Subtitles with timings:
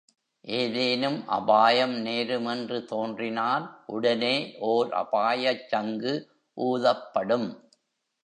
[0.45, 3.65] ஏதேனும் அபாயம் நேருமென்று தோன்றினால்,
[3.87, 4.33] உடனே
[4.69, 6.13] ஓர் அபாயச் சங்கு
[6.57, 7.47] ஊதப்படும்.